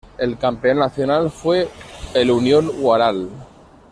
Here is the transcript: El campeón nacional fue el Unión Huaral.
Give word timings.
El 0.17 0.39
campeón 0.39 0.79
nacional 0.79 1.29
fue 1.29 1.69
el 2.15 2.31
Unión 2.31 2.71
Huaral. 2.79 3.29